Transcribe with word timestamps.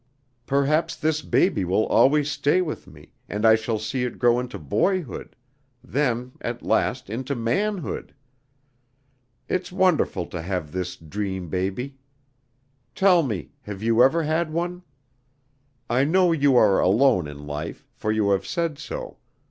Perhaps 0.47 0.95
this 0.95 1.21
baby 1.21 1.63
will 1.63 1.85
always 1.85 2.31
stay 2.31 2.59
with 2.59 2.87
me, 2.87 3.11
and 3.29 3.45
I 3.45 3.53
shall 3.53 3.77
see 3.77 4.03
it 4.03 4.17
grow 4.17 4.39
into 4.39 4.57
boyhood, 4.57 5.35
then, 5.83 6.31
at 6.41 6.63
last, 6.63 7.07
into 7.07 7.35
manhood. 7.35 8.15
It's 9.47 9.71
wonderful 9.71 10.25
to 10.25 10.41
have 10.41 10.71
this 10.71 10.95
dream 10.95 11.49
baby! 11.49 11.99
Tell 12.95 13.21
me, 13.21 13.51
have 13.61 13.83
you 13.83 14.01
ever 14.01 14.23
had 14.23 14.51
one? 14.51 14.81
I 15.87 16.03
know 16.03 16.31
you 16.31 16.55
are 16.55 16.79
alone 16.79 17.27
in 17.27 17.45
life, 17.45 17.85
for 17.93 18.11
you 18.11 18.31
have 18.31 18.47
said 18.47 18.79
so. 18.79 19.17